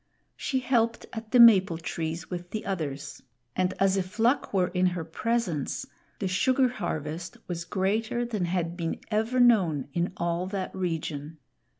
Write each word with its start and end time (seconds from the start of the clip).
She 0.35 0.61
helped 0.61 1.05
at 1.13 1.29
the 1.29 1.39
maple 1.39 1.77
trees 1.77 2.27
with 2.27 2.49
the 2.49 2.65
others; 2.65 3.21
and 3.55 3.75
as 3.77 3.97
if 3.97 4.17
luck 4.17 4.51
were 4.51 4.69
in 4.69 4.87
her 4.87 5.05
presence, 5.05 5.85
the 6.17 6.27
sugar 6.27 6.69
harvest 6.69 7.37
was 7.47 7.65
greater 7.65 8.25
than 8.25 8.45
had 8.45 8.75
been 8.75 8.99
ever 9.11 9.39
known 9.39 9.89
in 9.93 10.11
all 10.17 10.47
that 10.47 10.73
region. 10.75 11.37